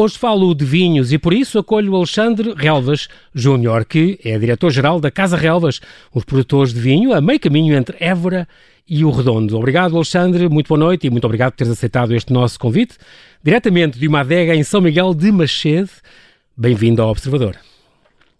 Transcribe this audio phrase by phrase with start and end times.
[0.00, 5.00] Hoje falo de vinhos e por isso acolho o Alexandre Relvas Júnior, que é diretor-geral
[5.00, 5.80] da Casa Relvas,
[6.14, 8.46] os produtores de vinho, a meio caminho entre Évora
[8.88, 9.58] e o Redondo.
[9.58, 12.96] Obrigado, Alexandre, muito boa noite e muito obrigado por teres aceitado este nosso convite,
[13.42, 15.90] diretamente de uma adega em São Miguel de Machede.
[16.56, 17.56] Bem-vindo ao Observador.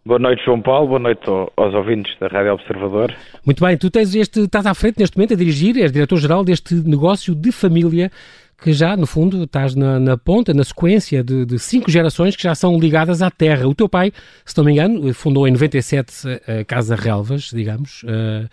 [0.06, 0.86] Boa noite, João Paulo.
[0.86, 3.12] Boa noite aos ouvintes da Rádio Observador.
[3.44, 6.72] Muito bem, tu tens este, estás à frente neste momento a dirigir, és diretor-geral deste
[6.76, 8.12] negócio de família
[8.60, 12.42] que já, no fundo, estás na, na ponta, na sequência de, de, cinco gerações que
[12.42, 13.68] já são ligadas à terra.
[13.68, 14.10] O teu pai,
[14.44, 18.48] se não me engano, fundou em 97 a Casa Relvas, digamos, uh,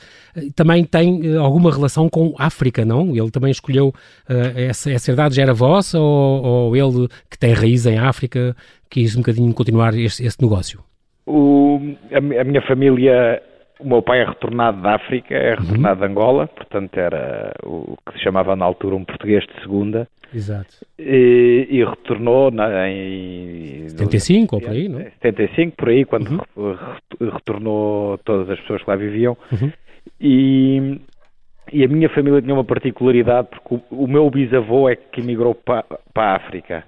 [0.55, 3.15] também tem eh, alguma relação com África, não?
[3.15, 7.85] Ele também escolheu, uh, essa, essa já era vossa ou, ou, ele, que tem raiz
[7.87, 8.55] em África,
[8.89, 10.81] quis um bocadinho continuar este negócio?
[11.25, 11.79] O,
[12.11, 13.41] a, a minha família
[13.79, 16.07] o meu pai é retornado da África, é retornado uhum.
[16.07, 20.07] de Angola, portanto era o que se chamava na altura um português de segunda.
[20.33, 20.85] Exato.
[20.97, 23.87] E, e retornou na, em...
[23.89, 24.99] 75 ou por aí, não?
[24.99, 26.77] 75, por aí, quando uhum.
[27.31, 29.37] retornou todas as pessoas que lá viviam.
[29.51, 29.71] Uhum.
[30.19, 30.99] E,
[31.71, 35.55] e a minha família tinha uma particularidade, porque o, o meu bisavô é que emigrou
[35.55, 36.83] para, para a África.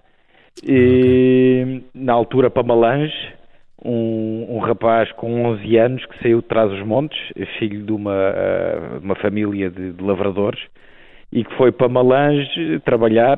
[0.64, 1.84] E, okay.
[1.94, 3.37] Na altura para Malange,
[3.84, 7.18] um, um, rapaz com 11 anos que saiu de trás os montes,
[7.60, 10.60] filho de uma, uh, uma família de, de, lavradores,
[11.32, 13.38] e que foi para Malange trabalhar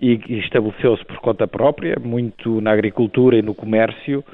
[0.00, 4.24] e, e estabeleceu-se por conta própria, muito na agricultura e no comércio,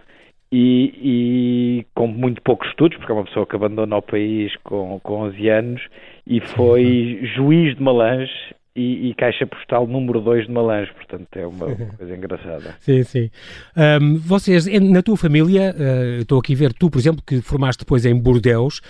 [0.53, 4.99] e, e, com muito poucos estudos, porque é uma pessoa que abandona o país com,
[5.01, 5.83] com 11 anos,
[6.27, 8.33] e foi juiz de Malange
[8.75, 12.75] e, e, caixa postal número 2 de Malange, portanto é uma, uma coisa engraçada.
[12.79, 13.31] sim, sim.
[13.77, 17.85] Um, vocês, na tua família, uh, estou aqui a ver, tu, por exemplo, que formaste
[17.85, 18.81] depois em Bordeus,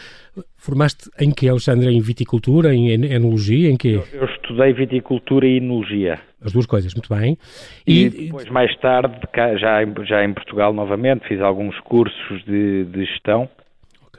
[0.57, 1.91] formaste em que, Alexandre?
[1.91, 3.95] Em viticultura, em enologia, em que?
[3.95, 6.19] Eu, eu, estudei viticultura e enologia.
[6.43, 7.37] As duas coisas, muito bem.
[7.87, 9.15] E, e depois, mais tarde,
[9.59, 13.49] já, já em Portugal novamente, fiz alguns cursos de, de gestão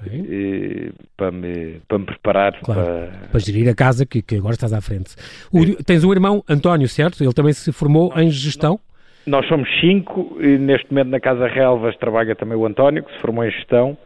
[0.02, 0.92] okay.
[1.16, 3.28] para, me, para me preparar claro, para...
[3.30, 5.16] para gerir a casa que, que agora estás à frente.
[5.52, 7.24] O, tens um irmão, António, certo?
[7.24, 8.80] Ele também se formou em gestão?
[9.26, 13.20] Nós somos cinco e neste momento na Casa Relvas trabalha também o António, que se
[13.20, 13.98] formou em gestão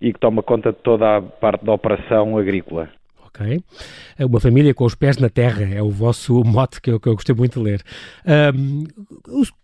[0.00, 2.88] e que toma conta de toda a parte da operação agrícola.
[3.32, 3.60] Ok.
[4.18, 7.08] É uma família com os pés na terra, é o vosso mote que eu, que
[7.08, 7.82] eu gostei muito de ler.
[8.54, 8.84] Um,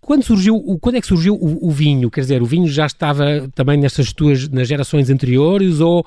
[0.00, 2.10] quando surgiu, quando é que surgiu o, o, vinho?
[2.10, 6.06] Quer dizer, o vinho já estava também nestas tuas, nas gerações anteriores ou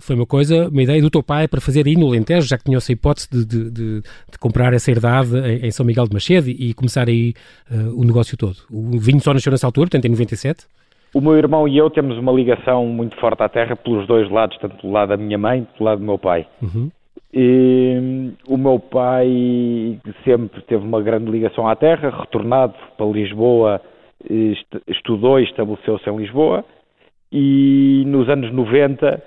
[0.00, 2.64] foi uma coisa, uma ideia do teu pai para fazer aí no Alentejo, já que
[2.64, 6.12] tinha essa hipótese de, de, de, de comprar essa herdade em, em, São Miguel de
[6.12, 7.34] Machede e começar aí
[7.70, 8.56] uh, o negócio todo?
[8.68, 10.66] O vinho só nasceu nessa altura, portanto em 97?
[11.16, 14.58] O meu irmão e eu temos uma ligação muito forte à terra pelos dois lados,
[14.58, 16.46] tanto do lado da minha mãe como do lado do meu pai.
[16.60, 16.90] Uhum.
[17.32, 23.80] E, o meu pai sempre teve uma grande ligação à terra, retornado para Lisboa,
[24.86, 26.62] estudou e estabeleceu-se em Lisboa
[27.32, 29.22] e nos anos 90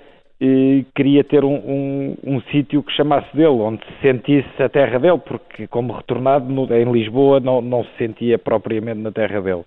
[0.94, 5.18] queria ter um, um, um sítio que chamasse dele, onde se sentisse a terra dele,
[5.18, 9.64] porque como retornado no, em Lisboa não, não se sentia propriamente na terra dele.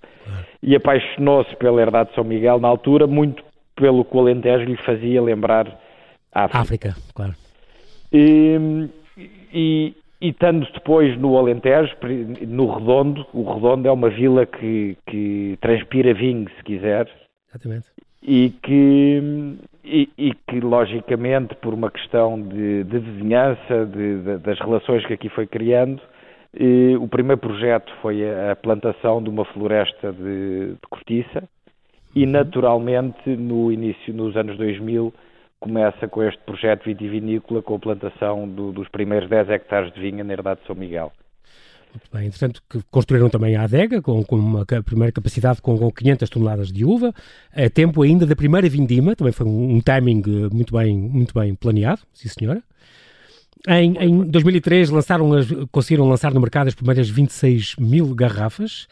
[0.61, 3.43] E apaixonou-se pela herdade de São Miguel na altura, muito
[3.75, 5.67] pelo que o Alentejo lhe fazia lembrar
[6.33, 6.59] a África.
[6.59, 7.35] África, claro.
[8.11, 8.89] E,
[9.53, 11.95] e, e estando depois no Alentejo,
[12.47, 17.07] no Redondo, o Redondo é uma vila que, que transpira vinho, se quiser.
[17.49, 17.85] Exatamente.
[18.21, 24.59] E que, e, e que, logicamente, por uma questão de, de vizinhança, de, de, das
[24.59, 26.01] relações que aqui foi criando,
[26.99, 31.49] o primeiro projeto foi a, plantação de uma floresta de, de cortiça
[32.15, 32.31] e, uhum.
[32.31, 35.11] naturalmente, no início, nos anos 2000,
[35.59, 40.23] começa com este projeto vitivinícola com a plantação do, dos primeiros 10 hectares de vinha
[40.23, 41.11] na herdade de São Miguel.
[41.93, 46.27] Muito bem, entretanto, construíram também a adega, com, com uma primeira capacidade com, com 500
[46.27, 47.13] toneladas de uva,
[47.55, 51.39] a tempo ainda da primeira vindima, também foi um, um timing eh, muito bem, muito
[51.39, 52.63] bem planeado, sim senhora.
[53.67, 55.29] Em, em 2003 lançaram,
[55.71, 58.87] conseguiram lançar no mercado as primeiras 26 mil garrafas,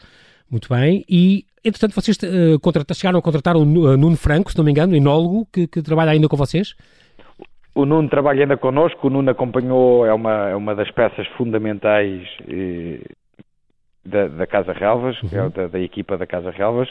[0.48, 4.70] muito bem, e entretanto vocês uh, chegaram a contratar o Nuno Franco, se não me
[4.70, 6.74] engano, enólogo, que, que trabalha ainda com vocês?
[7.74, 12.28] O Nuno trabalha ainda connosco, o Nuno acompanhou, é uma, é uma das peças fundamentais
[12.46, 13.00] eh,
[14.04, 15.46] da, da, Casa Relvas, uhum.
[15.46, 16.90] é da, da, equipa da Casa Relvas.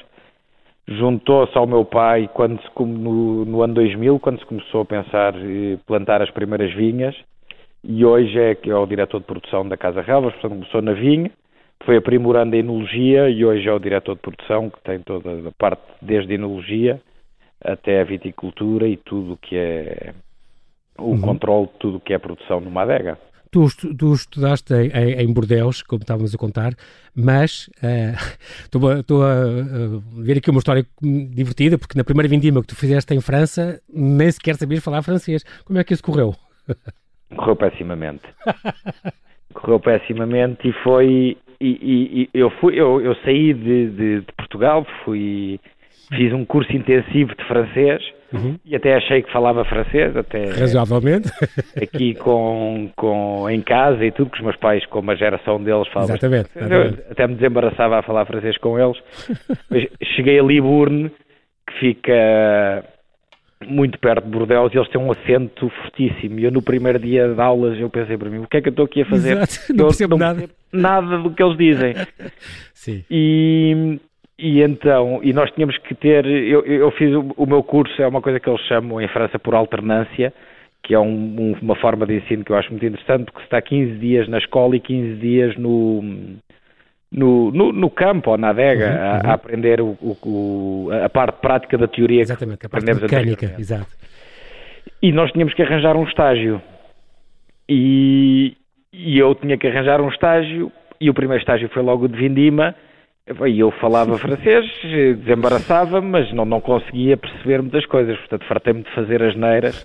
[0.87, 5.35] Juntou-se ao meu pai quando se, no, no, ano 2000, quando se começou a pensar
[5.35, 7.15] eh, plantar as primeiras vinhas,
[7.83, 11.29] e hoje é, é o diretor de produção da Casa Relvas, portanto começou na vinha,
[11.85, 15.51] foi aprimorando a enologia e hoje é o diretor de produção que tem toda a
[15.57, 17.01] parte desde a enologia
[17.63, 20.13] até a viticultura e tudo o que é
[21.01, 21.21] o uhum.
[21.21, 23.17] controle de tudo o que é produção numa adega.
[23.51, 23.67] Tu,
[23.97, 26.71] tu estudaste em, em, em, Bordeus, como estávamos a contar,
[27.13, 27.69] mas
[28.63, 32.77] estou uh, a, a, ver aqui uma história divertida, porque na primeira vindima que tu
[32.77, 35.43] fizeste em França, nem sequer sabias falar francês.
[35.65, 36.33] Como é que isso correu?
[37.35, 38.23] Correu pessimamente.
[39.53, 41.37] correu pessimamente e foi.
[41.61, 45.59] E, e, e eu, fui, eu, eu saí de, de, de Portugal, fui
[46.15, 48.01] fiz um curso intensivo de francês
[48.33, 48.57] uhum.
[48.65, 51.31] e até achei que falava francês, até razoavelmente
[51.81, 55.87] aqui com, com em casa e tudo, que os meus pais, como a geração deles,
[55.89, 57.03] falavam exatamente, exatamente.
[57.09, 58.97] até me desembaraçava a falar francês com eles.
[60.15, 61.11] cheguei a Liburne,
[61.67, 62.83] que fica
[63.67, 66.39] muito perto de Bordeaux e eles têm um acento fortíssimo.
[66.39, 68.69] E eu no primeiro dia de aulas eu pensei para mim, o que é que
[68.69, 69.37] eu estou aqui a fazer?
[69.37, 70.39] Exato, não percebo não nada.
[70.39, 71.93] Percebo nada do que eles dizem.
[72.73, 73.03] Sim.
[73.09, 73.99] E,
[74.41, 78.07] e então, e nós tínhamos que ter, eu, eu fiz o, o, meu curso, é
[78.07, 80.33] uma coisa que eles chamam em França por alternância,
[80.81, 83.45] que é um, um, uma forma de ensino que eu acho muito interessante, porque se
[83.45, 86.01] está 15 dias na escola e 15 dias no,
[87.11, 89.29] no, no, no campo ou na adega uhum, a, uhum.
[89.29, 93.91] a, aprender o, o, a parte prática da teoria Exatamente, que a parte mecânica, exato.
[95.03, 96.59] E nós tínhamos que arranjar um estágio.
[97.69, 98.57] E,
[98.91, 102.75] e eu tinha que arranjar um estágio, e o primeiro estágio foi logo de Vindima,
[103.47, 104.65] e eu falava francês,
[105.19, 109.83] desembaraçava, mas não, não conseguia perceber muitas coisas, portanto fartei-me de fazer as neiras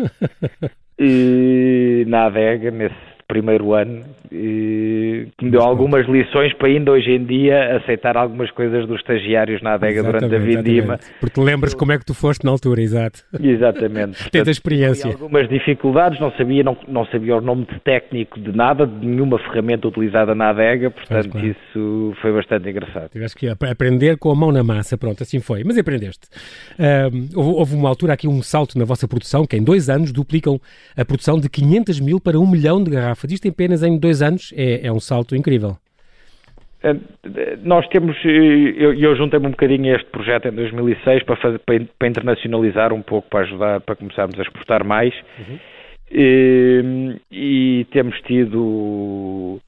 [2.06, 2.94] na adega, nesse
[3.28, 8.86] primeiro ano, que me deu algumas lições para ainda hoje em dia aceitar algumas coisas
[8.86, 11.00] dos estagiários na adega durante a vindima.
[11.20, 13.24] Porque lembras como é que tu foste na altura, exato.
[13.40, 14.28] Exatamente.
[14.30, 15.10] Tens a experiência.
[15.10, 19.38] algumas dificuldades, não sabia, não, não sabia o nome de técnico de nada, de nenhuma
[19.38, 21.46] ferramenta utilizada na adega, portanto claro.
[21.46, 23.08] isso foi bastante engraçado.
[23.10, 25.64] Tiveste que aprender com a mão na massa, pronto, assim foi.
[25.64, 26.28] Mas aprendeste.
[27.34, 30.60] houve uma altura aqui um salto na vossa produção, que em dois anos duplicam
[30.96, 33.26] a produção de 500 mil para um milhão de garrafas garrafa.
[33.26, 35.76] Isto apenas em dois anos é, é um salto incrível.
[36.82, 36.94] É,
[37.62, 41.58] nós temos, e eu, eu juntei-me um bocadinho a este projeto em 2006 para, fazer,
[41.60, 45.12] para, para, internacionalizar um pouco, para ajudar, para começarmos a exportar mais.
[45.38, 45.58] Uhum.
[46.10, 49.58] E, e, temos tido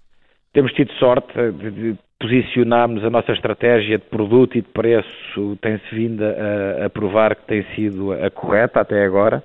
[0.52, 5.92] temos tido sorte de, de posicionarmos a nossa estratégia de produto e de preço tem-se
[5.92, 9.42] vindo a, a, provar que tem sido a correta até agora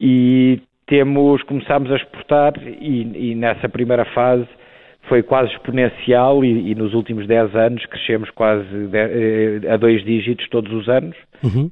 [0.00, 4.46] e temos, começámos a exportar e, e nessa primeira fase
[5.08, 10.04] foi quase exponencial e, e, nos últimos 10 anos crescemos quase de, eh, a dois
[10.04, 11.16] dígitos todos os anos.
[11.42, 11.70] Uhum.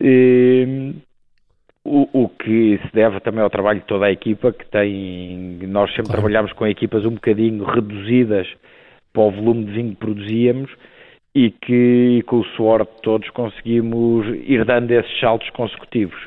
[0.00, 0.94] E,
[1.84, 5.58] o, o, que se deve também ao trabalho de toda a equipa, que tem.
[5.62, 6.20] Nós sempre claro.
[6.20, 8.46] trabalhamos com equipas um bocadinho reduzidas
[9.12, 10.70] para o volume de vinho que produzíamos
[11.34, 16.18] e que com o suor de todos conseguimos ir dando esses saltos consecutivos.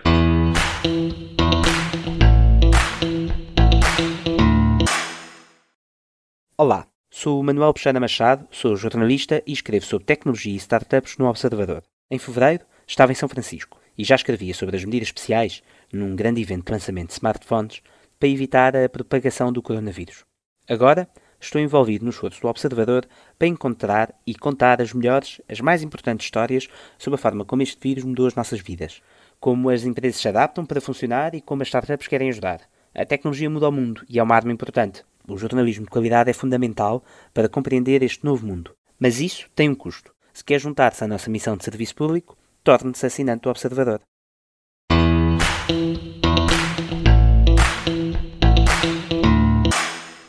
[6.65, 11.27] Olá, sou o Manuel Peixana Machado, sou jornalista e escrevo sobre tecnologia e startups no
[11.27, 11.83] Observador.
[12.09, 15.61] Em fevereiro, estava em São Francisco e já escrevia sobre as medidas especiais
[15.91, 17.81] num grande evento de lançamento de smartphones
[18.17, 20.23] para evitar a propagação do coronavírus.
[20.65, 23.05] Agora, estou envolvido no esforço do Observador
[23.37, 27.77] para encontrar e contar as melhores, as mais importantes histórias sobre a forma como este
[27.77, 29.01] vírus mudou as nossas vidas,
[29.37, 32.61] como as empresas se adaptam para funcionar e como as startups querem ajudar.
[32.95, 35.03] A tecnologia muda o mundo e é uma arma importante.
[35.27, 37.03] O jornalismo de qualidade é fundamental
[37.33, 38.75] para compreender este novo mundo.
[38.99, 40.13] Mas isso tem um custo.
[40.33, 44.01] Se quer juntar-se à nossa missão de serviço público, torne-se assinante do Observador.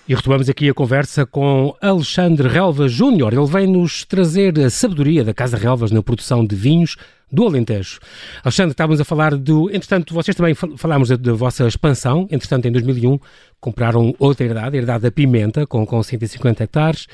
[0.07, 3.33] E retomamos aqui a conversa com Alexandre Relva Júnior.
[3.33, 6.97] Ele vem nos trazer a sabedoria da Casa Relvas na produção de vinhos
[7.33, 8.01] do Alentejo.
[8.45, 9.71] Alexandre, estávamos a falar do.
[9.71, 12.29] Entretanto, vocês também falámos da, da, vossa expansão.
[12.31, 13.19] Entretanto, em 2001
[13.59, 17.07] compraram outra herdade, a herdade da Pimenta, com, com 150 hectares,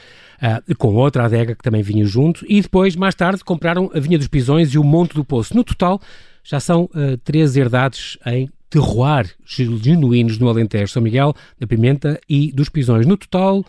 [0.43, 2.45] uh, com outra adega que também vinha junto.
[2.49, 5.55] E depois, mais tarde, compraram a Vinha dos Pisões e o Monte do Poço.
[5.55, 6.01] No total,
[6.43, 12.53] já são uh, três herdades em terroir genuínos no Alentejo, São Miguel, da Pimenta e
[12.53, 13.07] dos Pisões.
[13.07, 13.65] No total,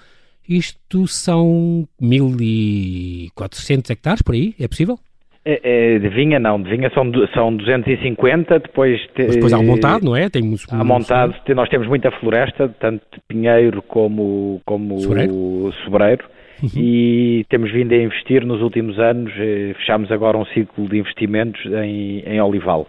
[0.48, 4.98] isto são 1.400 hectares, por aí, é possível?
[5.44, 9.02] É, é, de vinha não, de vinha são, são 250, depois...
[9.16, 10.30] Te, depois há um montado, não é?
[10.30, 16.26] Tem há montado, nós temos muita floresta, tanto pinheiro como, como sobreiro, sobreiro
[16.62, 16.70] uhum.
[16.78, 21.60] e temos vindo a investir nos últimos anos, eh, fechamos agora um ciclo de investimentos
[21.66, 22.88] em, em olival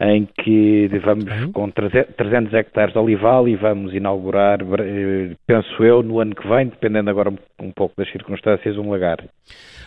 [0.00, 6.20] em que vamos com 300 hectares de olival e vamos inaugurar, eh, penso eu, no
[6.20, 9.18] ano que vem, dependendo agora um pouco das circunstâncias, um lagar.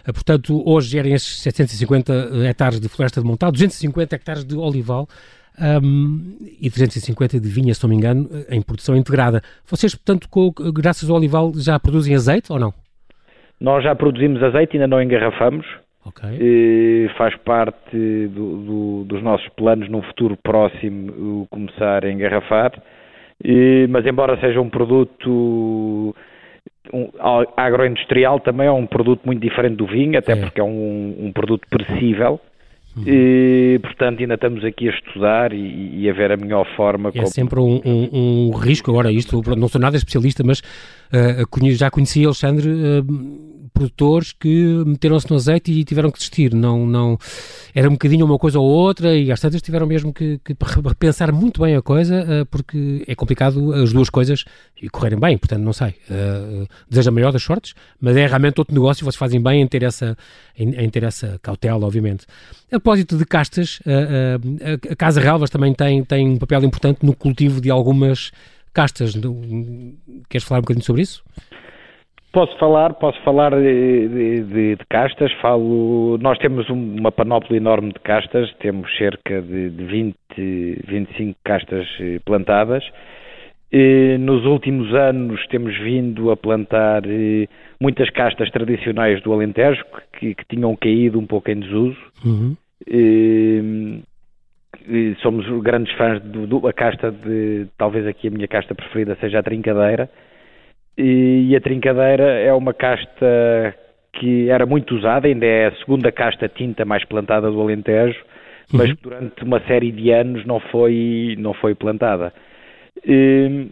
[0.06, 2.14] Ah, portanto, hoje gerem esses 750
[2.48, 5.08] hectares de floresta de montado, 250 hectares de olival.
[5.60, 9.42] um, e 350 de vinha, se não me engano, em produção integrada.
[9.66, 12.72] Vocês, portanto, com, graças ao olival, já produzem azeite ou não?
[13.60, 15.66] Nós já produzimos azeite, ainda não engarrafamos.
[16.08, 17.10] Okay.
[17.18, 17.98] faz parte
[18.28, 22.72] do, do, dos nossos planos num futuro próximo começar a engarrafar.
[23.90, 26.16] mas embora seja um produto
[26.94, 27.10] um,
[27.56, 30.36] agroindustrial também é um produto muito diferente do vinho, até é.
[30.36, 32.40] porque é um, um produto perecível.
[32.96, 33.04] Uhum.
[33.06, 37.10] E, portanto, ainda estamos aqui a estudar e, e a ver a melhor forma.
[37.10, 37.28] É como...
[37.28, 38.90] sempre um, um, um, risco.
[38.90, 42.68] Agora, isto, não sou nada especialista, mas uh, já conheci Alexandre.
[42.68, 46.54] Uh, produtores que meteram-se no azeite e tiveram que desistir.
[46.54, 47.18] Não, não,
[47.76, 51.32] era um bocadinho uma coisa ou outra e às tantas tiveram mesmo que, que repensar
[51.32, 54.46] muito bem a coisa uh, porque é complicado as duas coisas
[54.82, 55.90] e correrem bem, portanto não sei.
[56.10, 59.68] Uh, desejo a maior das sortes, mas é realmente outro negócio, vocês fazem bem em
[59.68, 60.18] ter essa,
[60.58, 62.26] em, em ter essa cautela, obviamente.
[62.68, 67.16] A propósito de castas, uh, a Casa Relvas também tem, tem um papel importante no
[67.16, 68.32] cultivo de algumas
[68.74, 69.14] castas.
[70.30, 71.24] Queres falar um bocadinho sobre isso?
[72.32, 78.00] Posso falar, posso falar de, de, de, castas, falo, nós temos uma panóplia enorme de
[78.00, 80.16] castas, temos cerca de, de 20,
[80.88, 82.84] 25 castas eh, plantadas.
[83.72, 87.48] E nos últimos anos temos vindo a plantar eh,
[87.82, 89.84] muitas castas tradicionais do Alentejo
[90.20, 91.98] que, que tinham caído um pouco em desuso.
[92.26, 92.56] Uhum.
[92.86, 94.02] E,
[94.88, 99.44] e somos grandes fãs da casta de, talvez aqui a minha casta preferida seja a
[99.44, 100.10] trincadeira,
[100.98, 103.76] e, a trincadeira é uma casta
[104.14, 108.20] que era muito usada, ainda é a segunda casta tinta mais plantada do Alentejo,
[108.74, 108.98] mas uhum.
[109.02, 112.34] durante uma série de anos não foi, não foi plantada.
[113.06, 113.70] E,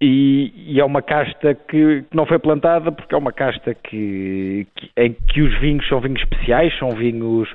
[0.00, 5.12] e, é uma casta que, não foi plantada porque é uma casta que, que em
[5.12, 7.48] que os vinhos são vinhos especiais, são vinhos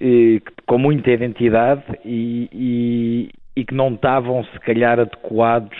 [0.00, 5.76] eh, com muita identidade e, e, e, que não estavam se calhar adequados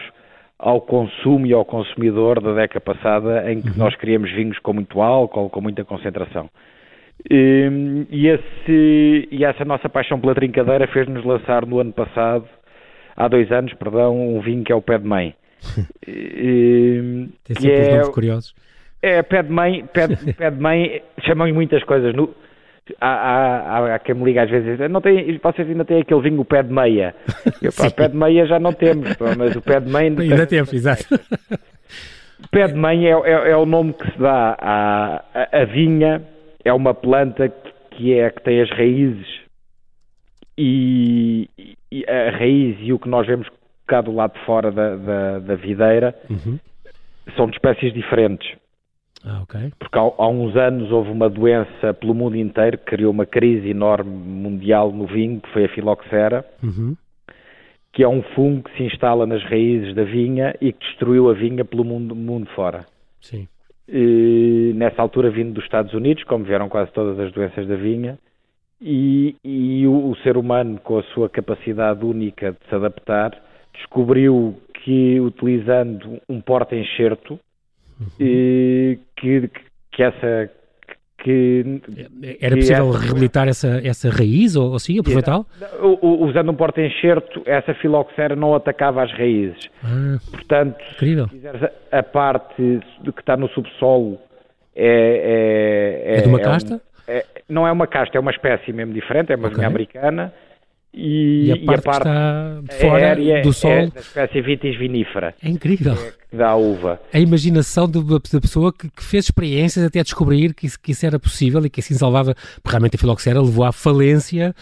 [0.59, 3.77] ao consumo e ao consumidor da década passada, em que uhum.
[3.77, 6.49] nós queríamos vinhos com muito álcool, com muita concentração.
[7.31, 12.47] E, esse, e essa nossa paixão pela trincadeira fez-nos lançar no ano passado,
[13.17, 15.35] há dois anos, perdão, um vinho que é o Pé de Mãe.
[16.07, 18.55] e, Tem sempre é, nomes curiosos.
[19.01, 22.15] É, Pé de Mãe, Pé de, pé de Mãe chamam-lhe muitas coisas.
[22.15, 22.35] No,
[23.01, 26.41] há, há, há, quem me liga às vezes não tem, vocês ainda têm aquele vinho
[26.41, 27.15] o pé de meia.
[27.63, 30.47] Eu, pá, pé de meia já não temos, pá, mas o pé de meia ainda
[30.47, 31.05] temos, exato.
[32.51, 36.23] Pé de meia é, é, é, o nome que se dá à, à, à vinha,
[36.65, 37.53] é uma planta
[37.91, 39.27] que é que tem as raízes
[40.59, 41.49] e,
[41.91, 43.49] e, a raiz e o que nós vemos
[43.87, 46.59] cá do lado de fora da, da, da videira uhum.
[47.37, 48.57] são de espécies diferentes.
[49.25, 49.73] Ah, okay.
[49.79, 53.71] Porque há, há, uns anos houve uma doença pelo mundo inteiro que criou uma crise
[53.71, 56.95] enorme mundial no vinho, que foi a filoxera, uhum.
[57.93, 61.33] que é um fungo que se instala nas raízes da vinha e que destruiu a
[61.33, 62.85] vinha pelo mundo, mundo fora.
[63.21, 63.49] Sim.
[63.89, 68.19] E, nessa altura vindo dos Estados Unidos, como vieram quase todas as doenças da vinha,
[68.79, 73.41] e, e o, o ser humano, com a sua capacidade única de se adaptar,
[73.73, 77.39] descobriu que utilizando um porta-enxerto,
[78.19, 79.51] e que,
[79.93, 80.51] que essa
[81.19, 81.81] que,
[82.39, 85.45] era possível essa, reabilitar essa, essa raiz ou assim, aproveitá-la?
[86.03, 89.71] Usando um porta-enxerto, essa filoxera não atacava as raízes.
[89.83, 91.25] Ah, Portanto, incrível.
[91.29, 92.55] se quiseres a, a parte
[93.03, 94.19] que está no subsolo
[94.77, 96.05] é...
[96.07, 96.75] É, é, é de uma é casta?
[96.75, 99.57] Um, é, não é uma casta, é uma espécie mesmo diferente, é uma okay.
[99.57, 100.33] vinha americana
[100.95, 103.71] e, e, a, parte e a parte está fora aérea do sol.
[103.71, 105.35] É da espécie vitis vinífera.
[105.43, 105.97] É incrível.
[106.31, 107.01] Que dá a uva.
[107.13, 111.19] A imaginação da pessoa que, que, fez experiências até descobrir que isso, que isso, era
[111.19, 112.35] possível e que assim salvava.
[112.35, 114.55] Porque realmente a filoxera levou à falência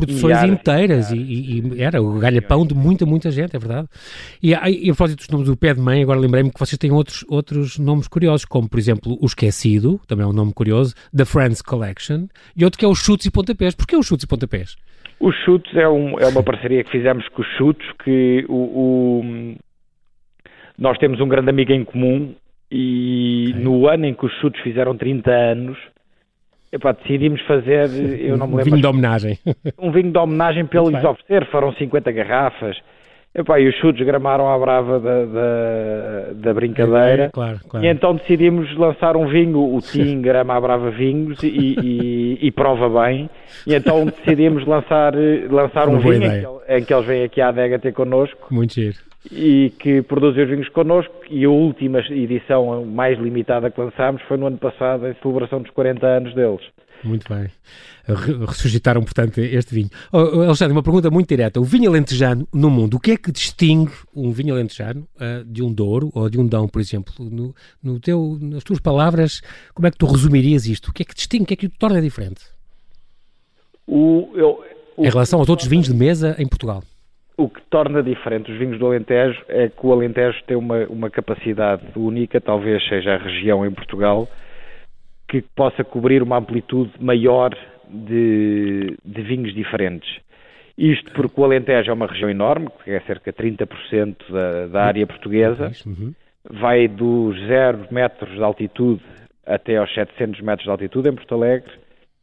[0.00, 3.88] produções inteiras e, e, e, era o galha-pão de muita, muita gente, é verdade.
[4.42, 6.90] E, e a propósito dos nomes do pé de mãe, agora lembrei-me que vocês têm
[6.90, 11.24] outros, outros nomes curiosos, como por exemplo o Esquecido, também é um nome curioso, The
[11.24, 13.74] Friends Collection, e outro que é o Chutes e Pontapés.
[13.74, 14.76] Porquê os Chutes e Pontapés?
[15.20, 19.54] Os Chutes é, um, é uma parceria que fizemos com os Chutes, que o, o,
[20.78, 22.34] nós temos um grande amigo em comum
[22.70, 25.78] e no ano em que os Chutes fizeram 30 anos,
[26.72, 28.72] epá, decidimos fazer, eu não me lembro...
[28.72, 29.38] Um vinho de homenagem.
[29.78, 32.80] Um vinho de homenagem para eles oferecer, foram 50 garrafas.
[33.32, 37.24] Epá, e os chutes gramaram à brava da, da, da brincadeira.
[37.24, 37.86] É, claro, claro.
[37.86, 42.50] E então decidimos lançar um vinho, o Tim grama à brava vinhos e, e, e,
[42.50, 43.30] prova bem.
[43.64, 45.12] E então decidimos lançar,
[45.48, 48.52] lançar um vinho em que, em que, eles vêm aqui à adega ter connosco.
[48.52, 48.96] Muito giro.
[49.30, 51.14] E que produzem os vinhos connosco.
[51.30, 55.70] E a última edição mais limitada que lançámos foi no ano passado, em celebração dos
[55.70, 56.62] 40 anos deles.
[57.02, 57.48] Muito bem.
[58.46, 59.88] Ressuscitaram, portanto, este vinho.
[60.12, 61.60] Oh, Alexandre, uma pergunta muito direta.
[61.60, 65.62] O vinho alentejano no mundo, o que é que distingue um vinho alentejano uh, de
[65.62, 67.14] um Douro ou de um Dão, por exemplo?
[67.18, 69.40] No, no teu, nas tuas palavras,
[69.74, 70.88] como é que tu resumirias isto?
[70.88, 72.42] O que é que distingue, o que é que o torna diferente?
[73.86, 74.62] O, eu,
[74.96, 76.82] o, em relação aos outros vinhos de mesa em Portugal?
[77.36, 81.08] O que torna diferente os vinhos do Alentejo é que o Alentejo tem uma, uma
[81.08, 84.28] capacidade única, talvez seja a região em Portugal,
[85.30, 87.56] que possa cobrir uma amplitude maior
[87.88, 90.18] de, de vinhos diferentes.
[90.76, 94.82] Isto porque o Alentejo é uma região enorme, que é cerca de 30% da, da
[94.82, 96.12] área portuguesa, uhum.
[96.44, 99.02] vai dos 0 metros de altitude
[99.46, 101.70] até aos 700 metros de altitude em Porto Alegre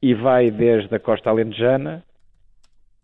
[0.01, 2.03] e vai desde a costa alentejana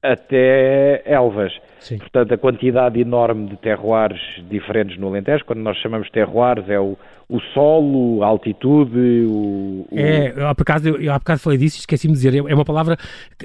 [0.02, 1.54] até Elvas.
[1.80, 1.98] Sim.
[1.98, 4.20] Portanto, a quantidade enorme de terroirs
[4.50, 6.98] diferentes no Alentejo, quando nós chamamos terroirs, é o,
[7.30, 9.88] o solo, a altitude, o...
[9.90, 9.98] o...
[9.98, 12.98] É, há bocado, eu, há bocado falei disso e esqueci-me de dizer, é uma palavra,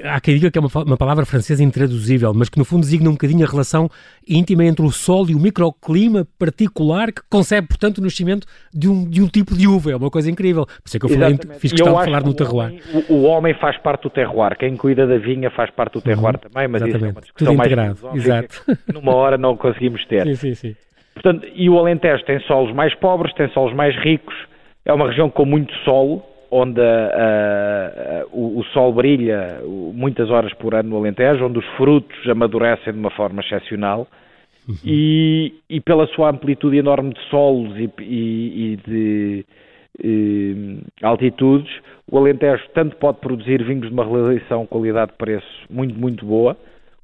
[0.03, 3.09] há quem diga que é uma, uma palavra francesa intraduzível, mas que no fundo designa
[3.09, 3.89] um bocadinho a relação
[4.27, 9.09] íntima entre o solo e o microclima particular que concebe, portanto, o nascimento de um,
[9.09, 10.65] de um tipo de uva, é uma coisa incrível.
[10.65, 12.69] Por isso é que eu falei, fiz questão de falar no terroir.
[12.69, 16.01] Homem, o, o, homem faz parte do terroir, quem cuida da vinha faz parte do
[16.01, 16.95] terroir uhum, também, mas exatamente.
[16.95, 18.93] isso é uma discussão Tudo mais exato.
[18.93, 20.25] numa hora não conseguimos ter.
[20.35, 20.75] Sim, sim, sim.
[21.21, 24.33] Portanto, e o Alentejo tem solos mais pobres, tem solos mais ricos,
[24.85, 26.81] é uma região com muito solo, onde
[28.31, 29.59] o, o, sol brilha
[29.93, 34.07] muitas horas por ano no Alentejo, onde os frutos amadurecem de uma forma excepcional.
[34.67, 34.75] Uhum.
[34.85, 39.45] E, e, pela sua amplitude enorme de solos e, e, e de
[40.01, 41.71] e, altitudes,
[42.09, 46.55] o Alentejo tanto pode produzir vinhos de uma relação qualidade-preço muito, muito boa,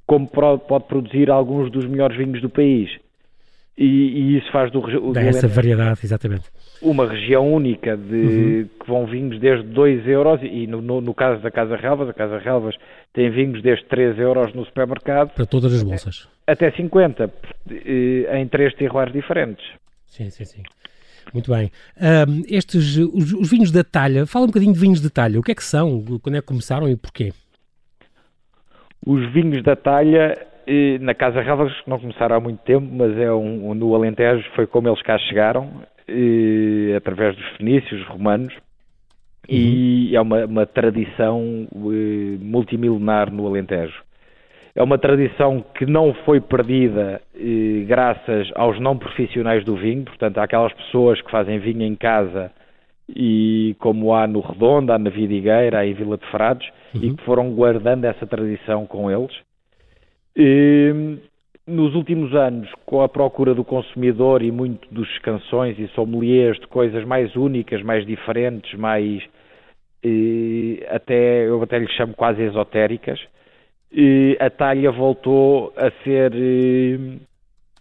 [0.06, 2.90] como pode produzir alguns dos melhores vinhos do país.
[3.78, 6.44] E, e isso faz do, do Dá essa variedade, exatamente.
[6.80, 8.68] Uma região única de uhum.
[8.80, 12.14] que vão vinhos desde 2 euros e no, no, no, caso da Casa Relvas, a
[12.14, 12.74] Casa Relvas
[13.12, 15.30] tem vinhos desde 3 euros no supermercado.
[15.34, 16.26] Para todas as bolsas.
[16.46, 17.30] Até 50,
[17.70, 19.66] eh, em três terroirs diferentes.
[20.06, 20.62] Sim, sim, sim.
[21.34, 21.70] Muito bem.
[22.00, 25.38] Um, estes, os, os, vinhos da talha, fala um bocadinho de vinhos de talha.
[25.38, 26.02] O que é que são?
[26.22, 27.32] Quando é que começaram e porquê?
[29.04, 30.36] Os vinhos da talha,
[31.00, 34.88] na Casa Relvas, não começaram há muito tempo, mas é um, no Alentejo foi como
[34.88, 35.70] eles cá chegaram,
[36.08, 38.52] eh, através dos fenícios, romanos,
[39.48, 39.56] uhum.
[39.56, 44.02] e é uma, uma tradição eh, multimilenar no Alentejo.
[44.74, 47.22] É uma tradição que não foi perdida
[47.86, 52.52] graças aos não profissionais do vinho, portanto, aquelas pessoas que fazem vinho em casa
[53.08, 57.00] e como há no Redondo, há na Vidigueira, há em Vila de Frades, uhum.
[57.02, 59.34] e que foram guardando essa tradição com eles.
[60.36, 61.18] E,
[61.66, 66.66] nos últimos anos, com a procura do consumidor e muito dos canções e sommeliers de
[66.66, 69.22] coisas mais únicas, mais diferentes, mais
[70.04, 73.18] e, até eu até lhe chamo quase esotéricas,
[73.90, 76.32] e a talha voltou a ser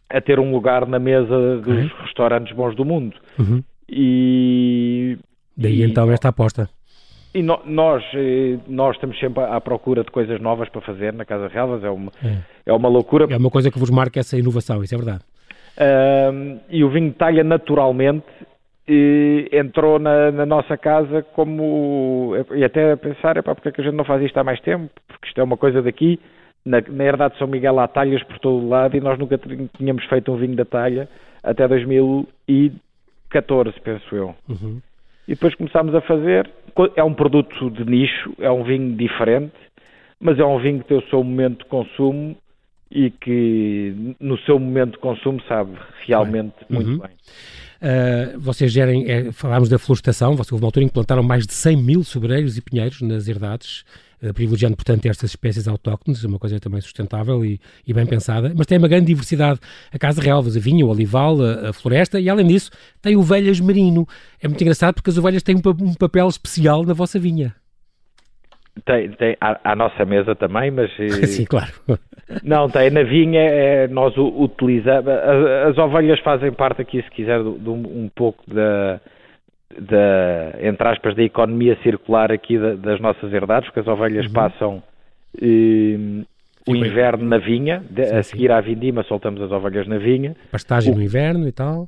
[0.10, 1.90] a ter um lugar na mesa dos uhum.
[2.04, 3.16] restaurantes bons do mundo.
[3.38, 3.64] Uhum.
[3.90, 5.18] E
[5.58, 6.70] daí e, então esta aposta.
[7.36, 11.26] E no, nós, eh, nós estamos sempre à procura de coisas novas para fazer na
[11.26, 12.38] Casa Relvas, é uma, é.
[12.66, 13.28] é uma loucura.
[13.30, 15.22] É uma coisa que vos marca essa inovação, isso é verdade.
[15.78, 18.24] Uh, e o vinho talha naturalmente
[18.88, 23.82] e entrou na, na, nossa casa como e até a pensar, epá, porque é que
[23.82, 24.90] a gente não faz isto há mais tempo?
[25.06, 26.18] Porque isto é uma coisa daqui,
[26.66, 29.38] na, na herdade de São Miguel há talhas por todo o lado e nós nunca
[29.78, 31.10] tínhamos feito um vinho da talha
[31.44, 34.34] até 2014, penso eu.
[34.48, 34.80] Uhum
[35.28, 36.50] e depois começámos a fazer.
[36.96, 39.54] É um produto de nicho, é um vinho diferente,
[40.20, 42.36] mas é um vinho que tem o seu momento de consumo
[42.92, 46.80] e que no seu momento de consumo sabe realmente bem.
[46.80, 46.98] muito uhum.
[47.00, 47.12] bem.
[47.82, 51.54] Uh, vocês gerem, é, falámos da florestação, houve uma altura em que plantaram mais de
[51.54, 53.84] 100 mil sobreiros e pinheiros nas herdades,
[54.34, 58.78] privilegiando, portanto, estas espécies autóctones, uma coisa também sustentável e, e, bem pensada, mas tem
[58.78, 59.60] uma grande diversidade.
[59.94, 63.60] A Casa Relvas, a vinha, o olival, a, a, floresta e, além disso, tem ovelhas
[63.60, 64.08] merino.
[64.42, 67.54] É muito engraçado porque as ovelhas têm um, um papel especial na vossa vinha.
[68.84, 70.92] Tem, tem à, à, nossa mesa também, mas...
[71.00, 71.72] Eh, Sim, claro.
[72.44, 72.90] Não, tem.
[72.90, 75.08] Na vinha é, nós utilizamos...
[75.08, 79.00] As, as, ovelhas fazem parte aqui, se quiser, de, de um, um, pouco da,
[79.80, 84.34] da, entre aspas, da economia circular aqui da, das nossas herdades, porque as ovelhas uhum.
[84.34, 84.84] passam
[85.42, 86.24] eh,
[86.68, 90.36] o inverno na vinha, de, sim, a seguir à vindima soltamos as ovelhas na vinha.
[90.52, 91.88] Pastagem o, no inverno e tal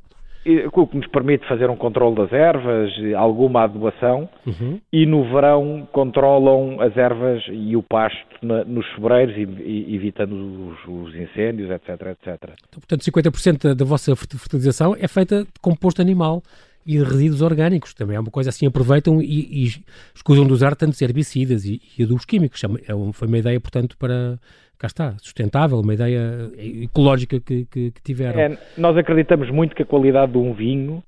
[0.73, 4.79] o que nos permite fazer um controle das ervas, alguma adubação, uhum.
[4.91, 10.33] e no verão controlam as ervas e o pasto na, nos sobreiros, e, e, evitando
[10.33, 12.53] os, os, incêndios, etc, etc.
[12.69, 16.41] Então, portanto, 50% da vossa fertilização é feita de composto animal.
[16.87, 17.93] E de resíduos orgânicos.
[17.93, 19.67] Também é uma coisa assim, aproveitam e, e
[20.15, 22.61] escusam de usar tantos herbicidas e, e adubos químicos.
[22.87, 24.39] É uma, foi uma ideia, portanto, para,
[24.77, 26.51] cá está, sustentável, uma ideia
[26.83, 28.39] ecológica que, que, que tiveram.
[28.39, 31.03] É, nós acreditamos muito que a qualidade de um vinho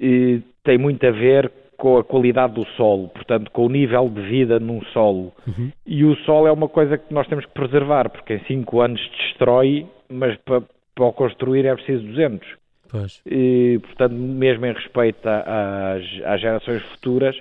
[0.00, 4.20] eh, tem muito a ver com a qualidade do solo, portanto, com o nível de
[4.22, 5.32] vida num solo.
[5.46, 5.70] Uhum.
[5.86, 9.00] E o solo é uma coisa que nós temos que preservar, porque em 5 anos
[9.16, 10.62] destrói, mas para,
[10.94, 12.48] para o construir é preciso 200.
[12.88, 13.20] Pois.
[13.26, 17.36] E, portanto, mesmo em respeito às, às gerações futuras,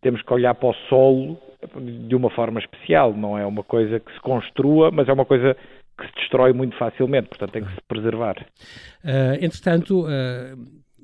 [0.00, 1.38] temos que olhar para o solo
[1.80, 3.14] de uma forma especial.
[3.14, 5.56] Não é uma coisa que se construa, mas é uma coisa
[5.98, 8.36] que se destrói muito facilmente, portanto tem que se preservar.
[9.04, 10.58] Uh, entretanto, uh,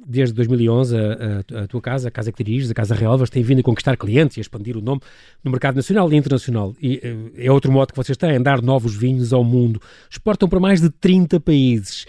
[0.04, 3.42] desde 2011, a, a, a, tua casa, a casa que diriges, a Casa Relvas, tem
[3.42, 5.00] vindo a conquistar clientes e a expandir o nome
[5.44, 6.74] no mercado nacional e internacional.
[6.82, 9.80] E uh, é outro modo que vocês têm, dar novos vinhos ao mundo.
[10.10, 12.06] Exportam para mais de 30 países.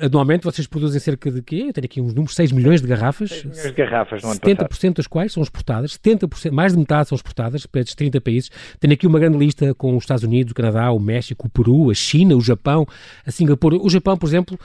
[0.00, 1.66] Anualmente vocês produzem cerca de quê?
[1.68, 3.30] Eu tenho aqui uns números, 6 milhões de garrafas.
[3.30, 7.16] 6 milhões de garrafas no 70% das quais são exportadas, 70%, mais de metade são
[7.16, 8.50] exportadas para estes 30 países.
[8.80, 11.90] Tenho aqui uma grande lista com os Estados Unidos, o Canadá, o México, o Peru,
[11.90, 12.86] a China, o Japão,
[13.26, 13.76] a Singapura.
[13.76, 14.58] O Japão, por exemplo,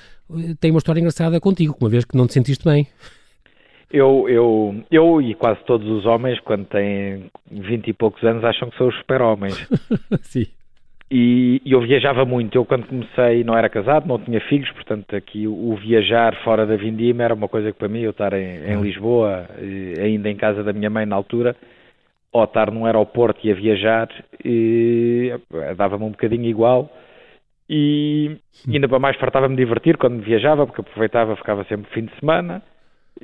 [0.60, 2.88] tem uma história engraçada contigo, uma vez que não te sentiste bem.
[3.92, 8.70] Eu, eu, eu e quase todos os homens, quando têm 20 e poucos anos, acham
[8.70, 9.68] que são os super-homens.
[10.24, 10.48] Sim.
[11.14, 12.58] E, e, eu viajava muito.
[12.58, 16.66] Eu, quando comecei, não era casado, não tinha filhos, portanto, aqui o, o viajar fora
[16.66, 19.46] da Vindima era uma coisa que para mim, eu estar em, em Lisboa,
[20.02, 21.54] ainda em casa da minha mãe na altura,
[22.32, 24.08] ou estar num aeroporto e a viajar,
[25.76, 26.90] dava-me um bocadinho igual.
[27.70, 32.62] E ainda para mais fartava-me divertir quando viajava, porque aproveitava, ficava sempre fim de semana.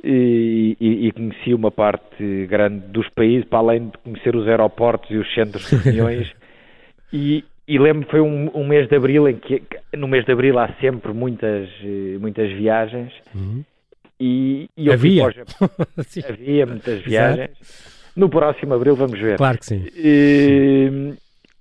[0.04, 5.10] E, e, e conheci uma parte grande dos países, para além de conhecer os aeroportos
[5.10, 6.30] e os centros de reuniões.
[7.12, 9.62] e, e lembro foi um, um, mês de abril em que
[9.94, 13.12] no mês de abril há sempre muitas eh, muitas viagens.
[13.34, 13.62] Uhum.
[14.18, 15.26] e, e havia?
[16.26, 17.50] havia muitas viagens.
[17.60, 18.10] Exato.
[18.16, 19.36] no próximo abril vamos ver.
[19.36, 19.86] Claro que sim.
[19.94, 21.12] E,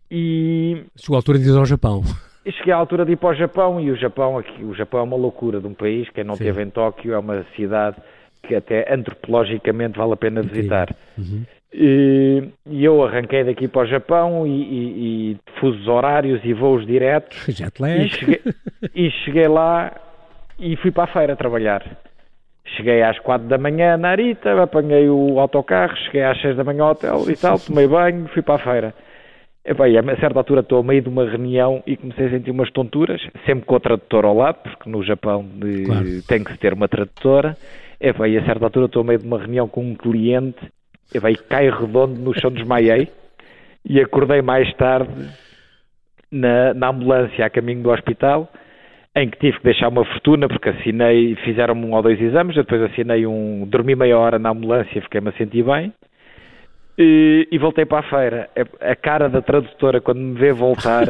[0.09, 2.01] e chegou a altura de ir ao Japão.
[2.49, 5.03] Cheguei à altura de ir para o Japão e o Japão aqui o Japão é
[5.03, 6.45] uma loucura de um país quem não sim.
[6.45, 7.97] esteve em Tóquio é uma cidade
[8.43, 10.95] que até antropologicamente vale a pena visitar.
[11.17, 11.43] Uhum.
[11.73, 17.47] E, eu arranquei daqui para o Japão e, e, e fusos horários e voos diretos.
[18.05, 18.41] E cheguei,
[18.95, 19.93] e cheguei lá
[20.59, 21.83] e fui para a feira trabalhar.
[22.75, 26.83] Cheguei às quatro da manhã na Arita, apanhei o autocarro, cheguei às seis da manhã
[26.83, 28.93] ao hotel e tal, tomei banho, fui para a feira.
[29.65, 32.51] E, bem, a certa altura estou ao meio de uma reunião e comecei a sentir
[32.51, 36.05] umas tonturas, sempre com o tradutor ao lado, porque no Japão de, claro.
[36.25, 37.57] tem que se ter uma tradutora.
[37.99, 40.59] E, bem, a certa altura estou ao meio de uma reunião com um cliente
[41.13, 43.09] eu veio cair redondo no chão, desmaiei
[43.85, 45.29] e acordei mais tarde
[46.31, 48.51] na, na ambulância a caminho do hospital,
[49.15, 52.81] em que tive que deixar uma fortuna porque assinei, fizeram-me um ou dois exames, depois
[52.83, 55.93] assinei um, dormi meia hora na ambulância, fiquei-me a sentir bem.
[56.99, 58.49] E, e, voltei para a feira.
[58.81, 61.05] A cara da tradutora, quando me vê voltar,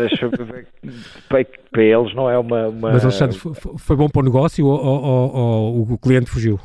[1.29, 2.67] para, para eles não é uma.
[2.67, 2.91] uma...
[2.91, 6.59] Mas Alexandre, foi bom para o negócio ou, ou, ou, ou o cliente fugiu?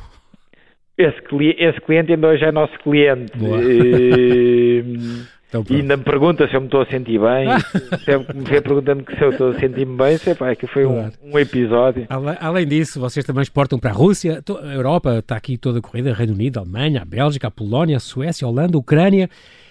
[0.97, 1.21] Esse,
[1.59, 3.33] esse cliente ainda hoje é nosso cliente.
[3.39, 4.85] E,
[5.49, 7.49] então, e ainda me pergunta se eu me estou a sentir bem.
[8.05, 10.19] sempre me vê perguntando se eu estou a sentir-me bem.
[10.19, 12.07] Sei, pá, que foi um, um, episódio.
[12.41, 14.43] Além disso, vocês também exportam para a Rússia.
[14.63, 16.13] A Europa está aqui toda a corrida.
[16.13, 19.31] Reino Unido, a Alemanha, a Bélgica, a Polónia, a Suécia, a Holanda, a Ucrânia.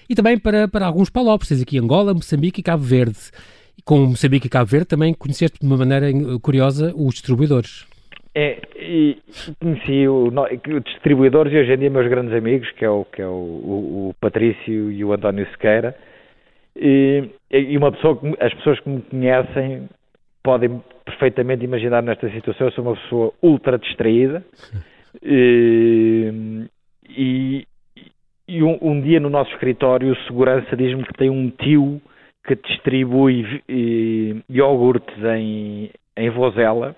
[0.09, 1.61] E também para, para alguns palopes.
[1.61, 3.19] aqui Angola, Moçambique e Cabo Verde.
[3.77, 6.07] E com Moçambique e Cabo Verde também conheceste de uma maneira
[6.41, 7.90] curiosa os distribuidores.
[8.33, 9.17] É, e
[9.59, 10.31] conheci o,
[10.85, 14.09] distribuidores e hoje em dia meus grandes amigos, que é o, que é o, o,
[14.09, 15.93] o Patrício e o António Sequeira,
[16.73, 19.89] e, e, uma pessoa que, as pessoas que me conhecem
[20.41, 24.43] podem perfeitamente imaginar nesta situação, eu sou uma pessoa ultra distraída.
[25.21, 26.31] E,
[27.09, 27.67] e,
[28.47, 32.01] e um, um, dia no nosso escritório o segurança diz-me que tem um tio
[32.47, 33.61] que distribui
[34.47, 36.95] iogurtes em, em Vozela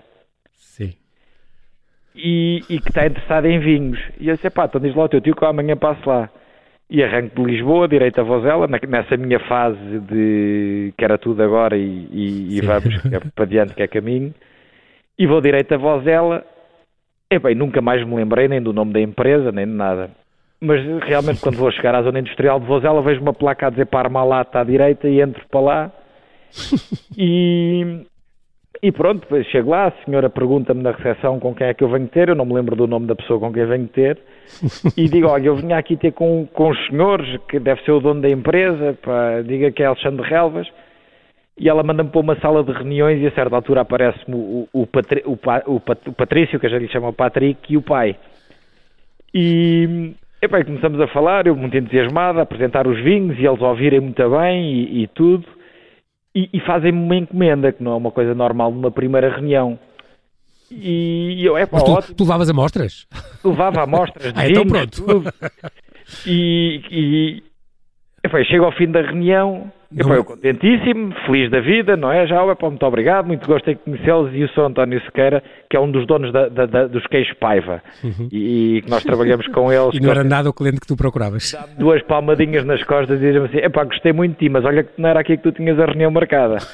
[2.14, 3.98] e, e que está interessado em vinhos.
[4.20, 6.30] E eu disse, pá, então diz lá o teu tio que eu amanhã passo lá.
[6.88, 11.76] E arranco de Lisboa, direito a Vozela, nessa minha fase de que era tudo agora
[11.76, 14.34] e, e, e vamos é para diante que é caminho.
[15.18, 16.44] E vou direito a Vozela.
[17.30, 20.10] E bem, nunca mais me lembrei nem do nome da empresa, nem de nada.
[20.60, 23.86] Mas realmente quando vou chegar à zona industrial de Vozela vejo uma placa a dizer
[23.86, 25.92] Parmalat à direita e entro para lá.
[27.16, 28.04] E,
[28.82, 32.08] e pronto, chego lá, a senhora pergunta-me na recepção com quem é que eu venho
[32.08, 34.18] ter, eu não me lembro do nome da pessoa com quem venho ter,
[34.96, 38.00] e digo, olha, eu vinha aqui ter com, com os senhores, que deve ser o
[38.00, 40.68] dono da empresa, pá, diga que é Alexandre Relvas,
[41.58, 44.82] e ela manda-me para uma sala de reuniões e a certa altura aparece-me o, o,
[44.82, 48.16] o, o, Patrício, que já lhe chamo Patrick, e o pai.
[49.32, 54.00] E, epá, começamos a falar, eu muito entusiasmado, a apresentar os vinhos e eles ouvirem
[54.00, 55.46] muito bem e, e tudo.
[56.34, 59.78] E, e fazem-me uma encomenda, que não é uma coisa normal numa primeira reunião.
[60.70, 62.14] E eu, é pá, tu, ótimo.
[62.16, 63.06] tu levavas amostras?
[63.44, 65.04] Levava amostras Ah, então pronto.
[65.04, 65.32] tudo.
[66.26, 67.42] E, e
[68.24, 72.26] epá, chego ao fim da reunião, epá, Não- eu contentíssimo, feliz da vida, não é?
[72.26, 74.60] Já, epá, muito obrigado, muito gosto em conhecê-los e o Sr.
[74.62, 77.82] António Sequeira, que é um dos donos da- da- da- dos queijos Paiva
[78.32, 79.86] e, e que nós trabalhamos com eles.
[79.86, 79.90] Uhum.
[79.94, 81.54] E não era nada o cliente que tu procuravas.
[81.78, 85.00] Duas palmadinhas nas costas e dizem assim: epá, gostei muito de ti, mas olha que
[85.00, 86.58] não era aqui que tu tinhas a reunião marcada.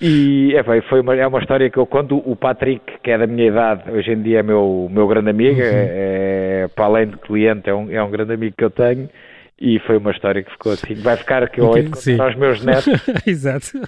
[0.00, 2.22] E epá, foi uma, é uma história que eu conto.
[2.24, 5.60] O Patrick, que é da minha idade, hoje em dia é meu, meu grande amigo,
[5.60, 5.64] é,
[6.64, 9.08] é, para além de cliente, é um, é um grande amigo que eu tenho.
[9.60, 10.94] E foi uma história que ficou assim.
[10.94, 12.12] Vai ficar hei de sim.
[12.12, 12.86] contar aos meus netos.
[13.26, 13.80] Exato.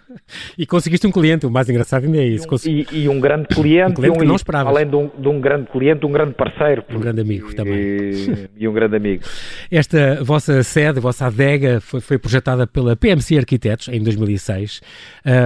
[0.58, 2.48] E conseguiste um cliente, o mais engraçado ainda é isso.
[2.48, 4.74] Consegui- E, e um grande cliente, Um cliente e que um- não esperavas.
[4.74, 6.84] além de um, de um grande cliente, um grande parceiro.
[6.90, 7.74] Um grande amigo também.
[7.74, 9.22] E, e um grande amigo.
[9.70, 14.80] Esta vossa sede, a vossa adega, foi, foi projetada pela PMC Arquitetos em 2006.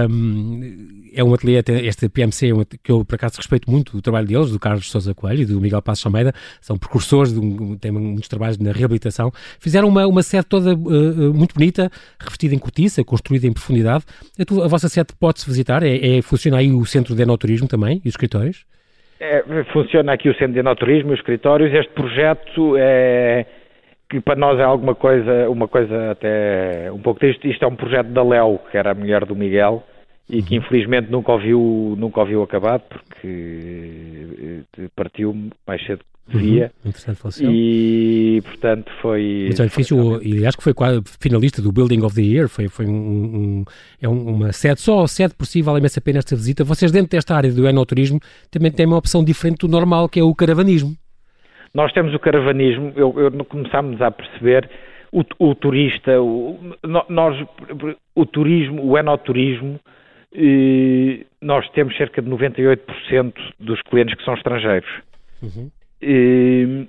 [0.09, 4.01] Um, é um ateliê, este PMC, é um que eu por acaso respeito muito o
[4.01, 7.77] trabalho deles, do Carlos Sousa Coelho e do Miguel Passos Almeida, são precursores, de um,
[7.77, 9.31] têm muitos trabalhos na reabilitação.
[9.59, 14.05] Fizeram uma, uma sede toda uh, muito bonita, revestida em cortiça, construída em profundidade.
[14.39, 18.01] A, a vossa sede pode-se visitar, é, é- funciona aí o centro de enoturismo também
[18.03, 18.65] e os escritórios?
[19.19, 21.73] É, funciona aqui o Centro de Enoturismo, os escritórios.
[21.73, 23.45] Este projeto é
[24.09, 27.49] que para nós é alguma coisa, uma coisa até um pouco triste.
[27.49, 29.83] Isto é um projeto da Léo, que era a mulher do Miguel,
[30.29, 35.35] e que infelizmente nunca ouviu, nunca ouviu acabado porque eh, partiu
[35.67, 36.71] mais cedo que devia.
[36.83, 36.89] Uhum.
[36.89, 37.43] Interessante.
[37.45, 39.45] E portanto foi.
[39.49, 42.67] Mas um edifício, e acho que foi quase finalista do Building of the Year, foi,
[42.67, 43.65] foi um, um-
[44.01, 46.63] é um- uma sede, só sede por si vale imensa pena esta visita.
[46.63, 50.23] Vocês dentro desta área do enoturismo também têm uma opção diferente do normal, que é
[50.23, 50.95] o caravanismo.
[51.73, 54.67] Nós temos o caravanismo, eu, eu começámos a perceber
[55.11, 56.57] o, o turista, o,
[57.09, 57.45] nós,
[58.15, 59.79] o turismo, o enoturismo,
[60.37, 64.89] eh, nós temos cerca de 98% dos clientes que são estrangeiros.
[66.01, 66.85] Eh,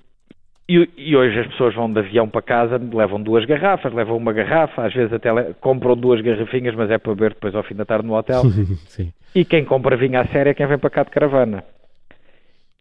[0.69, 4.33] e, e hoje as pessoas vão de avião para casa, levam duas garrafas, levam uma
[4.33, 5.31] garrafa, às vezes até
[5.61, 8.43] compram duas garrafinhas, mas é para beber depois ao fim da tarde no hotel.
[8.89, 11.63] Sim, e quem compra vinho à série é quem vem para cá de caravana.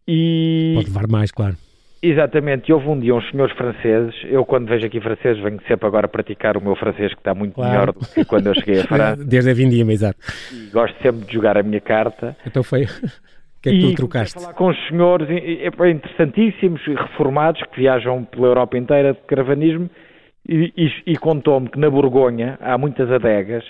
[0.08, 1.56] E, pode levar mais, claro.
[2.10, 5.88] Exatamente, e houve um dia uns senhores franceses, eu quando vejo aqui franceses venho sempre
[5.88, 7.70] agora praticar o meu francês que está muito Claro.
[7.72, 10.20] melhor do que quando eu cheguei a França Desde a vindima, exato.
[10.54, 12.36] e gosto sempre de jogar a minha carta.
[12.46, 12.86] Então foi.
[13.58, 14.40] O que é que e tu trocaste?
[14.40, 19.90] falar com os senhores interessantíssimos, reformados, que viajam pela Europa inteira de caravanismo
[20.48, 23.64] e, e- e contou-me que na Borgonha há muitas adegas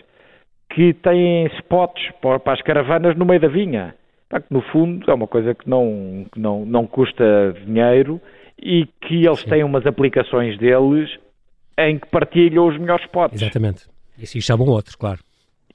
[0.69, 3.95] que têm spots para as caravanas no meio da vinha.
[4.49, 8.19] No fundo é uma coisa que não, que não, não custa dinheiro
[8.61, 11.09] e que eles têm umas aplicações deles
[11.77, 13.41] em que partilham os melhores spots.
[13.41, 13.87] Exatamente.
[14.17, 15.19] E assim chamam outros, claro.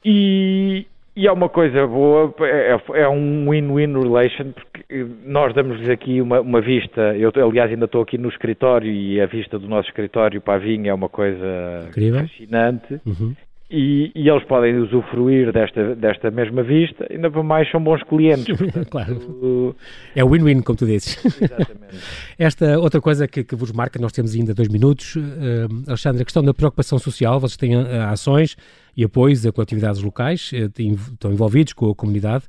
[0.05, 6.21] E, e é uma coisa boa, é, é um win-win relation, porque nós damos-lhes aqui
[6.21, 7.15] uma, uma vista.
[7.17, 10.59] Eu, aliás, ainda estou aqui no escritório e a vista do nosso escritório para a
[10.59, 12.21] vinha é uma coisa Incrível.
[12.21, 13.01] fascinante.
[13.05, 13.35] Uhum.
[13.73, 18.47] E, e eles podem usufruir desta, desta mesma vista, ainda para mais são bons clientes.
[18.91, 19.15] claro.
[19.15, 19.77] portanto,
[20.15, 21.17] É win-win, como tu dizes.
[21.25, 21.97] exatamente.
[22.37, 26.25] Esta outra coisa que, que vos marca, nós temos ainda dois minutos, eh, Alexandre, a
[26.25, 28.57] questão da preocupação social, vocês têm eh, ações
[28.97, 32.45] e apoios a coletividades locais, eh, têm- estão envolvidos com a comunidade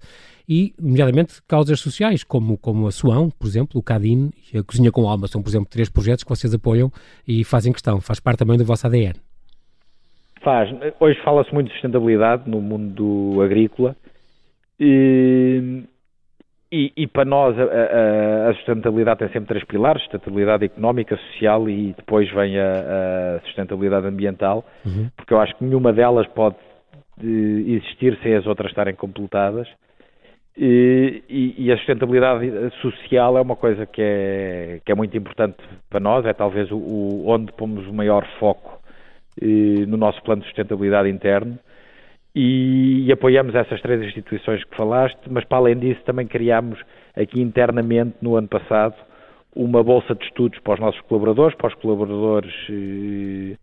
[0.50, 4.92] e, nomeadamente, causas sociais, como, como a Suão, por exemplo, o Cadin e a Cozinha
[4.92, 6.92] com Alma, são, por exemplo, três projetos que vocês apoiam
[7.28, 9.14] e fazem questão, faz parte também do vosso ADN.
[10.42, 10.70] Faz.
[11.00, 13.96] Hoje fala-se muito de sustentabilidade no mundo agrícola
[14.80, 15.84] e,
[16.72, 21.70] e- e para nós a, a- a sustentabilidade tem sempre três pilares, sustentabilidade económica, social
[21.70, 25.10] e depois vem a, a sustentabilidade ambiental, Uhum.
[25.16, 26.56] porque eu acho que nenhuma delas pode
[27.24, 27.26] eh,
[27.74, 29.68] existir sem as outras estarem completadas.
[30.58, 32.50] E, e- e a sustentabilidade
[32.82, 35.56] social é uma coisa que é, que é muito importante
[35.90, 38.81] para nós, é talvez o, o- onde pomos o maior foco
[39.88, 41.58] no nosso plano de sustentabilidade interno
[42.34, 46.80] e, e apoiamos essas três instituições que falaste, mas para além disso também criámos
[47.16, 48.96] aqui internamente no ano passado
[49.54, 53.58] uma bolsa de estudos para os nossos colaboradores, para os colaboradores eh,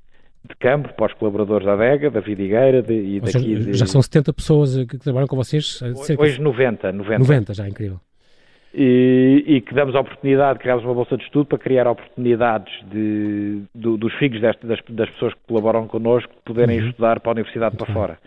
[0.45, 3.73] de campo, para os colaboradores da adega, da Vidigueira de, e Ou seja, daqui de,
[3.73, 7.23] já são 70 pessoas eh, que trabalham com vocês, eh, cerca hoje 90, 90.
[7.23, 8.01] de 90 já, incrível.
[8.81, 13.63] E, e que damos a oportunidade, criámos uma bolsa de estudo para criar oportunidades de,
[13.75, 16.89] do- dos filhos deste- das, das pessoas que colaboram connosco de poderem Uhum.
[16.91, 18.19] estudar para a universidade Muito para fora.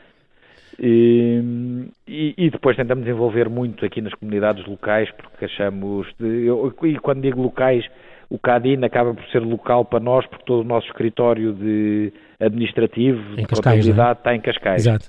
[0.80, 6.98] E, e, depois tentamos desenvolver muito aqui nas comunidades locais, porque achamos, de, eu, e
[7.00, 7.86] quando digo locais,
[8.30, 13.22] o CADIN acaba por ser local para nós, porque todo o nosso escritório de administrativo,
[13.38, 14.12] em Cascais, é?
[14.12, 14.82] está em Cascais.
[14.82, 15.06] Exato,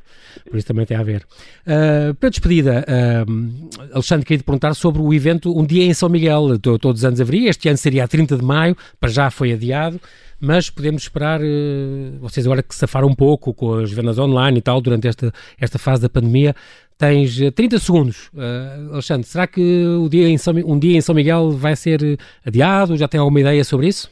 [0.48, 1.22] por isso também tem a ver.
[1.66, 6.08] Uh, para despedida, uh, Alexandre, queria te perguntar sobre o evento Um Dia em São
[6.08, 6.58] Miguel.
[6.58, 10.00] Todos os anos haveria, este ano seria a 30 de maio, para já foi adiado,
[10.40, 14.62] mas podemos esperar, uh, vocês agora que safaram um pouco com as vendas online e
[14.62, 16.54] tal, durante esta, esta fase da pandemia,
[16.98, 18.28] Tens 30 segundos.
[18.28, 21.98] Uh, Alexandre, será que o dia em São, um dia em São Miguel vai ser
[22.46, 22.96] adiado?
[22.96, 24.08] Já tem alguma ideia sobre isso?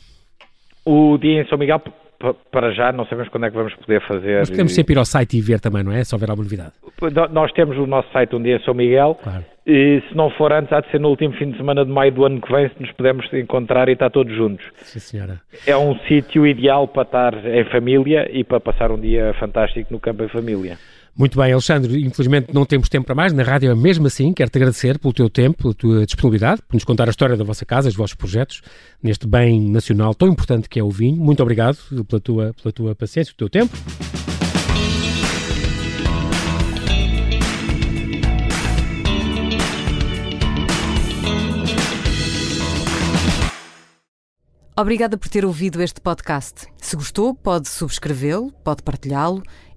[0.84, 1.80] O dia em São Miguel,
[2.50, 4.40] para já, não sabemos quando é que vamos poder fazer.
[4.40, 6.04] Mas podemos sempre ir ao site e ver também, não é?
[6.04, 6.72] Se houver alguma novidade.
[7.32, 9.18] Nós temos o nosso site um dia em São Miguel.
[9.22, 9.44] Claro.
[9.66, 12.12] E se não for antes, há de ser no último fim de semana de maio
[12.12, 14.64] do ano que vem, se nos pudermos encontrar e estar todos juntos.
[14.78, 15.40] Sim, senhora.
[15.66, 20.00] É um sítio ideal para estar em família e para passar um dia fantástico no
[20.00, 20.76] campo em família.
[21.16, 24.56] Muito bem, Alexandre, infelizmente não temos tempo para mais, na rádio é mesmo assim, quero-te
[24.56, 27.88] agradecer pelo teu tempo, pela tua disponibilidade, por nos contar a história da vossa casa,
[27.88, 28.62] os vossos projetos,
[29.02, 31.16] neste bem nacional tão importante que é o vinho.
[31.16, 31.76] Muito obrigado
[32.08, 33.76] pela tua, pela tua paciência, o teu tempo.
[44.80, 46.66] Obrigada por ter ouvido este podcast.
[46.78, 49.42] Se gostou, pode subscrevê-lo, pode partilhá-lo